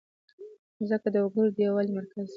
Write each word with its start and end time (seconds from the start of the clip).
مځکه 0.79 1.09
د 1.11 1.15
وګړو 1.23 1.49
د 1.55 1.57
یووالي 1.65 1.91
مرکز 1.99 2.25
ده. 2.27 2.29